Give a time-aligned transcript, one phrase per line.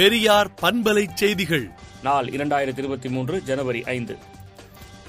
[0.00, 1.70] பெரியார் பண்பலை செய்திகள்.
[2.02, 4.18] நாள் இரண்டாயிரத்தி இருபத்தி மூன்று ஜனவரி ஐந்து.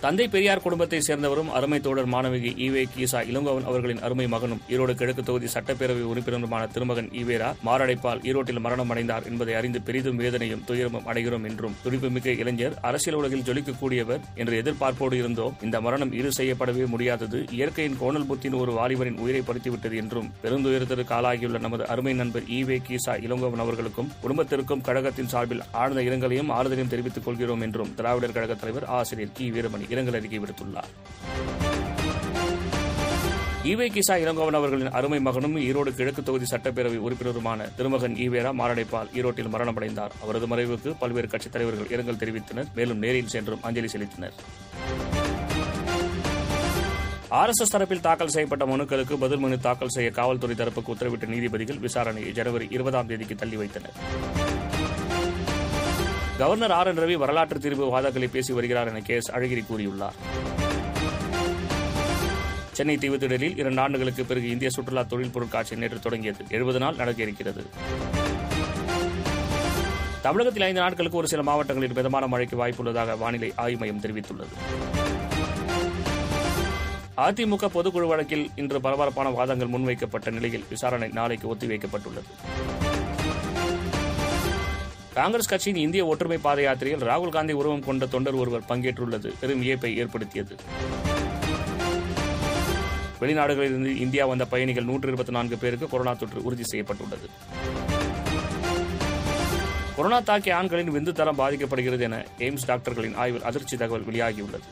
[0.04, 5.24] தந்தை பெரியார் குடும்பத்தை சேர்ந்தவரும் அருமை தோழர் மாணவிகி ஈவே கீசா இளங்கோவன் அவர்களின் அருமை மகனும் ஈரோடு கிழக்கு
[5.24, 11.46] தொகுதி சட்டப்பேரவை உறுப்பினருமான திருமகன் ஈவேரா மாரடைப்பால் ஈரோட்டில் மரணம் அடைந்தார் என்பதை அறிந்து பெரிதும் வேதனையும் துயரமும் அடைகிறோம்
[11.50, 15.54] என்றும் துடிப்புமிக்க இளைஞர் அரசியல் உலகில் ஜொலிக்கக்கூடியவர் என்று எதிர்பார்ப்போடு இருந்தோம்.
[15.68, 17.41] இந்த மரணம் இரு செய்யப்படவே முடியாதது.
[17.59, 23.16] இயற்கையின் கோணல் புத்தின் ஒரு வாலிபரின் உயிரை பறித்துவிட்டது என்றும் பெருந்துயரத்திற்கு ஆளாகியுள்ள நமது அருமை நண்பர் ஈவே கீசா
[23.27, 29.38] இளங்கோவன் அவர்களுக்கும் குடும்பத்திற்கும் கழகத்தின் சார்பில் ஆழ்ந்த இரங்கலையும் ஆறுதலையும் தெரிவித்துக் கொள்கிறோம் என்றும் திராவிடர் கழக தலைவர் ஆசிரியர்
[29.38, 30.91] கி வீரமணி இரங்கல் அறிக்கை விடுத்துள்ளார்.
[33.70, 39.52] ஈவே கிசா இளங்கோவன் அவர்களின் அருமை மகனும் ஈரோடு கிழக்கு தொகுதி சட்டப்பேரவை உறுப்பினருமான திருமகன் ஈவேரா மாரடைப்பால் ஈரோட்டில்
[39.55, 40.16] மரணமடைந்தார்.
[40.22, 42.73] அவரது மறைவுக்கு பல்வேறு கட்சித் தலைவர்கள் இரங்கல் தெரிவித்தனர்.
[42.76, 44.38] மேலும் நேரில் சென்றும் அஞ்சலி செலுத்தினர்.
[47.40, 52.68] ஆர்எஸ்எஸ் தரப்பில் தாக்கல் செய்யப்பட்ட மனுக்களுக்கு பதில் மனு தாக்கல் செய்ய காவல்துறை தரப்புக்கு உத்தரவிட்ட நீதிபதிகள் விசாரணையை ஜனவரி
[52.71, 53.96] இருபதாம் தேதிக்கு தள்ளி வைத்தனர்.
[56.37, 60.18] கவர்னர் ஆர் என் ரவி வரலாற்று தீர்வு வாதங்களை பேசி வருகிறார் என கே எஸ் அழகிரி கூறியுள்ளார்.
[62.71, 66.45] சென்னை தீவுத்திடலில் இரண்டு ஆண்டுகளுக்கு பிறகு இந்திய சுற்றுலா தொழில் பொருட்காட்சி நேற்று தொடங்கியது.
[66.49, 67.63] எழுபது நாள் நடக்க இருக்கிறது.
[70.21, 74.55] தமிழகத்தில் ஐந்து நாட்களுக்கு ஒரு சில மாவட்டங்களில் மிதமான மழைக்கு வாய்ப்புள்ளதாக வானிலை ஆய்வு மையம் தெரிவித்துள்ளது.
[77.17, 82.29] அதிமுக பொதுக்குழு வழக்கில் இன்று பரபரப்பான வாதங்கள் முன்வைக்கப்பட்ட நிலையில் விசாரணை நாளைக்கு ஒத்திவைக்கப்பட்டுள்ளது.
[85.13, 89.33] காங்கிரஸ் கட்சியின் இந்திய ஒற்றுமை பாத யாத்திரையில் ராகுல் காந்தி உருவம் கொண்ட தொண்டர் ஒருவர் பங்கேற்றுள்ளது.
[89.39, 90.55] பெரும் வியப்பை ஏற்படுத்தியது.
[93.21, 97.29] வெளிநாடுகளிலிருந்து இந்தியா வந்த பயணிகள் நூற்று இருபத்தி நான்கு பேருக்கு கொரோனா தொற்று உறுதி செய்யப்பட்டுள்ளது.
[99.95, 104.67] கொரோனா தாக்கிய ஆண்களின் விந்து தரம் பாதிக்கப்படுகிறது என எய்ம்ஸ் டாக்டர்களின் ஆய்வில் அதிர்ச்சி தகவல் வெளியாகியுள்ளது.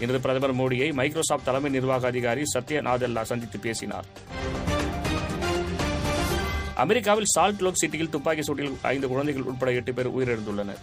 [0.00, 4.04] இன்று பிரதமர் மோடியை மைக்ரோசாப்ட் தலைமை நிர்வாக அதிகாரி சத்ய நாதெல்லா சந்தித்து பேசினார்.
[6.82, 10.80] அமெரிக்காவில் சால்ட் லோக் சிட்டியில் துப்பாக்கி சூட்டில் ஐந்து குழந்தைகள் உட்பட எட்டு பேர் உயிரிழந்துள்ளனர்.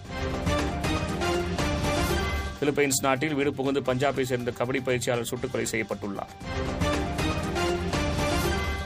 [2.59, 6.31] பிலிப்பைன்ஸ் நாட்டில் வீடு புகுந்து பஞ்சாபை சேர்ந்த கபடி பயிற்சியாளர் சுட்டுக்கொலை செய்யப்பட்டுள்ளார்.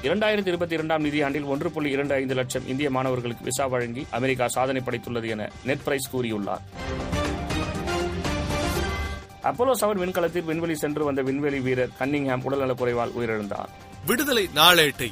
[0.08, 4.82] இரண்டாயிரத்தி இருபத்தி இரண்டாம் நிதியாண்டில் ஒன்று புள்ளி இரண்டு ஐந்து லட்சம் இந்திய மாணவர்களுக்கு விசா வழங்கி அமெரிக்கா சாதனை
[4.86, 6.64] படைத்துள்ளது என நெட் பிரைஸ் கூறியுள்ளார்.
[9.50, 13.70] அப்போலோ செவன் விண்கலத்தில் விண்வெளி சென்று வந்த விண்வெளி வீரர் கன்னிங்ஹாம் உடல்நலக்குறைவால் உயிரிழந்தார்.
[14.06, 15.12] விடுதலை நாளேட்டை